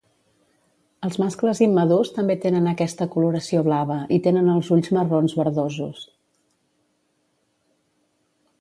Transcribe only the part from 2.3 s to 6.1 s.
tenen aquesta coloració blava i tenen els ulls marrons verdosos.